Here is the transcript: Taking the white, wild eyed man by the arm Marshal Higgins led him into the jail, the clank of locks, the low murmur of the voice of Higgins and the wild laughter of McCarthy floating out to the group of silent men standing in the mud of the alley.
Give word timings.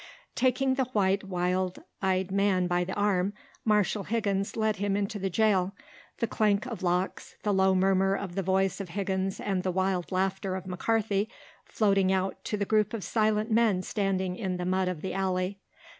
Taking 0.33 0.73
the 0.73 0.85
white, 0.85 1.23
wild 1.23 1.83
eyed 2.01 2.31
man 2.31 2.65
by 2.65 2.83
the 2.83 2.95
arm 2.95 3.33
Marshal 3.63 4.05
Higgins 4.05 4.57
led 4.57 4.77
him 4.77 4.97
into 4.97 5.19
the 5.19 5.29
jail, 5.29 5.75
the 6.17 6.25
clank 6.25 6.65
of 6.65 6.81
locks, 6.81 7.35
the 7.43 7.53
low 7.53 7.75
murmur 7.75 8.15
of 8.15 8.33
the 8.33 8.41
voice 8.41 8.81
of 8.81 8.89
Higgins 8.89 9.39
and 9.39 9.61
the 9.61 9.69
wild 9.69 10.11
laughter 10.11 10.55
of 10.55 10.65
McCarthy 10.65 11.29
floating 11.65 12.11
out 12.11 12.43
to 12.45 12.57
the 12.57 12.65
group 12.65 12.95
of 12.95 13.03
silent 13.03 13.51
men 13.51 13.83
standing 13.83 14.35
in 14.35 14.57
the 14.57 14.65
mud 14.65 14.87
of 14.87 15.01
the 15.01 15.13
alley. 15.13 15.59